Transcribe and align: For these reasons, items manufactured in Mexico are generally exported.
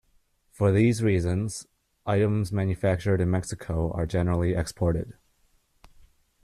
For 0.49 0.71
these 0.71 1.03
reasons, 1.03 1.67
items 2.07 2.51
manufactured 2.51 3.21
in 3.21 3.29
Mexico 3.29 3.91
are 3.91 4.07
generally 4.07 4.55
exported. 4.55 5.13